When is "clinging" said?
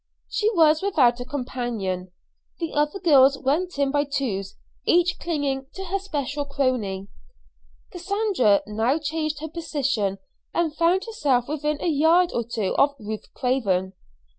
5.19-5.67